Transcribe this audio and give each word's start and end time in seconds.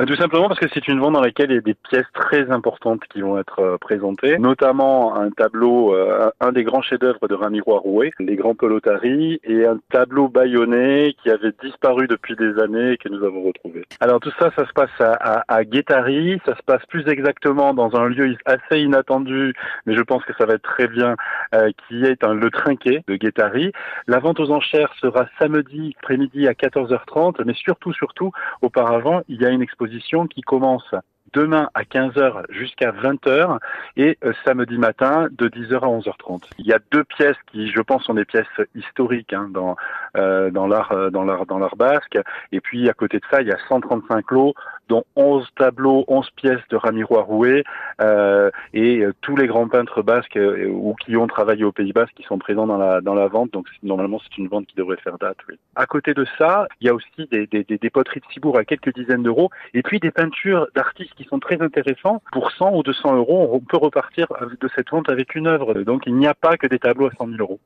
bah, 0.00 0.06
Tout 0.06 0.16
simplement 0.16 0.48
parce 0.48 0.58
que 0.58 0.68
c'est 0.72 0.88
une 0.88 0.98
vente 0.98 1.12
dans 1.12 1.20
laquelle 1.20 1.50
il 1.50 1.56
y 1.56 1.58
a 1.58 1.60
des 1.60 1.74
pièces 1.74 2.06
très 2.14 2.50
importantes 2.50 3.02
qui 3.12 3.20
vont 3.20 3.38
être 3.38 3.60
euh, 3.60 3.76
présentées, 3.78 4.38
notamment 4.38 5.14
un 5.14 5.30
tableau, 5.30 5.94
euh, 5.94 6.30
un 6.40 6.52
des 6.52 6.64
grands 6.64 6.80
chefs-d'œuvre 6.80 7.28
de 7.28 7.34
Ramiro 7.34 7.78
Rouet, 7.78 8.10
les 8.18 8.36
grands 8.36 8.54
pelotaries, 8.54 9.40
et 9.44 9.66
un 9.66 9.78
tableau 9.92 10.28
bâillonné 10.28 11.14
qui 11.22 11.28
avait 11.28 11.52
disparu 11.62 12.06
depuis 12.06 12.34
des 12.34 12.58
années 12.58 12.92
et 12.92 12.96
que 12.96 13.10
nous 13.10 13.22
avons 13.24 13.42
retrouvé. 13.42 13.84
Alors 14.00 14.20
tout 14.20 14.32
ça, 14.38 14.50
ça 14.56 14.66
se 14.66 14.72
passe 14.72 14.90
à, 15.00 15.12
à, 15.12 15.44
à 15.48 15.64
Guétari, 15.64 16.40
ça 16.46 16.56
se 16.56 16.62
passe 16.62 16.84
plus 16.86 17.06
exactement 17.06 17.74
dans 17.74 17.94
un 17.94 18.06
lieu 18.08 18.34
assez 18.46 18.80
inattendu, 18.80 19.52
mais 19.84 19.94
je 19.94 20.02
pense 20.02 20.24
que 20.24 20.32
ça 20.38 20.46
va 20.46 20.54
être 20.54 20.62
très 20.62 20.88
bien, 20.88 21.16
euh, 21.54 21.70
qui 21.86 22.04
est 22.04 22.24
un, 22.24 22.32
le 22.32 22.50
Trinquet 22.50 23.04
de 23.06 23.16
Guétari. 23.16 23.72
La 24.06 24.18
vente 24.18 24.40
aux 24.40 24.50
enchères 24.50 24.94
sera 24.98 25.26
samedi 25.38 25.94
après-midi 25.98 26.48
à 26.48 26.52
14h30, 26.52 27.44
mais 27.44 27.54
surtout, 27.54 27.92
surtout, 27.92 28.32
auparavant, 28.62 29.20
il 29.28 29.42
y 29.42 29.44
a 29.44 29.50
une 29.50 29.60
exposition 29.60 29.89
qui 30.28 30.40
commence 30.42 30.94
demain 31.32 31.68
à 31.74 31.82
15h 31.82 32.44
jusqu'à 32.50 32.92
20h 32.92 33.58
et 33.96 34.18
euh, 34.24 34.32
samedi 34.44 34.78
matin 34.78 35.28
de 35.30 35.48
10h 35.48 35.74
à 35.74 35.86
11h30. 35.86 36.42
Il 36.58 36.66
y 36.66 36.72
a 36.72 36.78
deux 36.90 37.04
pièces 37.04 37.36
qui, 37.50 37.70
je 37.70 37.80
pense, 37.80 38.04
sont 38.04 38.14
des 38.14 38.24
pièces 38.24 38.46
historiques 38.74 39.32
hein, 39.32 39.48
dans 39.52 39.76
euh, 40.16 40.50
dans 40.50 40.66
l'art 40.66 40.92
euh, 40.92 41.10
dans 41.10 41.24
l'art 41.24 41.46
dans 41.46 41.58
l'art 41.58 41.76
basque. 41.76 42.18
Et 42.52 42.60
puis 42.60 42.88
à 42.88 42.94
côté 42.94 43.18
de 43.18 43.24
ça, 43.30 43.42
il 43.42 43.48
y 43.48 43.52
a 43.52 43.58
135 43.68 44.30
lots, 44.30 44.54
dont 44.90 45.04
11 45.14 45.46
tableaux, 45.56 46.04
11 46.08 46.28
pièces 46.30 46.60
de 46.68 46.76
Ramiro 46.76 47.16
Arouet 47.16 47.62
euh, 48.02 48.50
et 48.74 48.98
euh, 48.98 49.14
tous 49.22 49.36
les 49.36 49.46
grands 49.46 49.68
peintres 49.68 50.02
basques 50.02 50.38
ou 50.38 50.94
qui 51.00 51.16
ont 51.16 51.28
travaillé 51.28 51.64
au 51.64 51.72
Pays 51.72 51.92
Basque 51.92 52.14
qui 52.14 52.24
sont 52.24 52.38
présents 52.38 52.66
dans 52.66 52.76
la 52.76 53.00
dans 53.00 53.14
la 53.14 53.28
vente. 53.28 53.52
Donc 53.52 53.66
normalement, 53.82 54.20
c'est 54.22 54.36
une 54.38 54.48
vente 54.48 54.66
qui 54.66 54.76
devrait 54.76 54.96
faire 54.96 55.18
date. 55.18 55.36
Oui. 55.48 55.54
À 55.76 55.86
côté 55.86 56.12
de 56.12 56.26
ça, 56.38 56.66
il 56.80 56.86
y 56.86 56.90
a 56.90 56.94
aussi 56.94 57.26
des 57.30 57.46
des, 57.46 57.64
des, 57.64 57.78
des 57.78 57.90
poteries 57.90 58.20
de 58.20 58.32
Cibourg 58.32 58.58
à 58.58 58.64
quelques 58.64 58.94
dizaines 58.94 59.22
d'euros 59.22 59.50
et 59.74 59.82
puis 59.82 60.00
des 60.00 60.10
peintures 60.10 60.66
d'artistes 60.74 61.14
qui 61.16 61.24
sont 61.24 61.38
très 61.38 61.60
intéressants. 61.62 62.22
Pour 62.32 62.50
100 62.52 62.74
ou 62.74 62.82
200 62.82 63.16
euros, 63.16 63.50
on 63.52 63.60
peut 63.60 63.76
repartir 63.76 64.26
de 64.60 64.68
cette 64.74 64.90
vente 64.90 65.08
avec 65.08 65.34
une 65.34 65.46
œuvre. 65.46 65.74
Donc 65.82 66.02
il 66.06 66.16
n'y 66.16 66.26
a 66.26 66.34
pas 66.34 66.56
que 66.56 66.66
des 66.66 66.78
tableaux 66.78 67.06
à 67.06 67.10
100 67.16 67.26
000 67.26 67.38
euros. 67.40 67.58